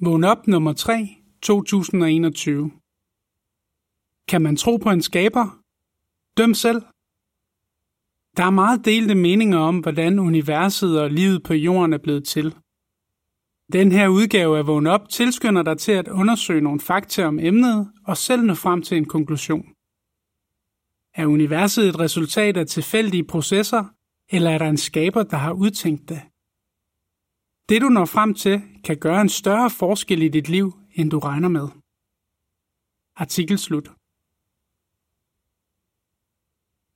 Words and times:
Vågn 0.00 0.24
op 0.24 0.46
nummer 0.46 0.72
3, 0.72 1.08
2021. 1.42 2.70
Kan 4.28 4.42
man 4.42 4.56
tro 4.56 4.76
på 4.76 4.90
en 4.90 5.02
skaber? 5.02 5.62
Døm 6.36 6.54
selv. 6.54 6.82
Der 8.36 8.44
er 8.44 8.50
meget 8.50 8.84
delte 8.84 9.14
meninger 9.14 9.58
om, 9.58 9.78
hvordan 9.78 10.18
universet 10.18 11.00
og 11.00 11.10
livet 11.10 11.42
på 11.42 11.54
jorden 11.54 11.92
er 11.92 11.98
blevet 11.98 12.24
til. 12.24 12.54
Den 13.72 13.92
her 13.92 14.08
udgave 14.08 14.58
af 14.58 14.66
Vågn 14.66 14.86
Op 14.86 15.08
tilskynder 15.08 15.62
dig 15.62 15.78
til 15.78 15.92
at 15.92 16.08
undersøge 16.08 16.60
nogle 16.60 16.80
fakta 16.80 17.26
om 17.26 17.38
emnet 17.38 17.92
og 18.06 18.16
selv 18.16 18.42
nå 18.42 18.54
frem 18.54 18.82
til 18.82 18.96
en 18.96 19.04
konklusion. 19.04 19.64
Er 21.14 21.26
universet 21.26 21.88
et 21.88 21.98
resultat 21.98 22.56
af 22.56 22.66
tilfældige 22.66 23.24
processer, 23.24 23.84
eller 24.28 24.50
er 24.50 24.58
der 24.58 24.68
en 24.68 24.76
skaber, 24.76 25.22
der 25.22 25.36
har 25.36 25.52
udtænkt 25.52 26.08
det? 26.08 26.22
Det 27.68 27.82
du 27.82 27.88
når 27.88 28.04
frem 28.04 28.34
til, 28.34 28.62
kan 28.84 28.96
gøre 28.96 29.20
en 29.20 29.28
større 29.28 29.70
forskel 29.70 30.22
i 30.22 30.28
dit 30.28 30.48
liv, 30.48 30.72
end 30.94 31.10
du 31.10 31.18
regner 31.18 31.48
med. 31.48 31.68
Artikel 33.16 33.58
slut. 33.58 33.88